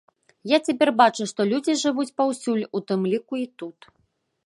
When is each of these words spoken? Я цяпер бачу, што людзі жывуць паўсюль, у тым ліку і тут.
Я 0.51 0.57
цяпер 0.69 0.89
бачу, 1.01 1.27
што 1.33 1.47
людзі 1.51 1.77
жывуць 1.83 2.15
паўсюль, 2.23 2.67
у 2.81 2.85
тым 2.91 3.01
ліку 3.15 3.33
і 3.45 3.49
тут. 3.63 3.79